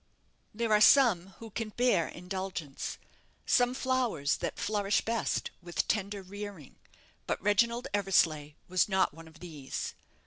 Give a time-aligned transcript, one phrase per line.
[0.51, 2.97] There are some who can bear indulgence,
[3.45, 6.77] some flowers that flourish best with tender rearing;
[7.27, 9.93] but Reginald Eversleigh was not one of these.